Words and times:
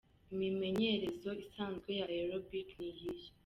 Imyimenyerezo 0.31 1.29
isanzwe 1.43 1.89
ya' 1.99 2.05
aerobic' 2.13 2.73
n'iyihe?. 2.79 3.29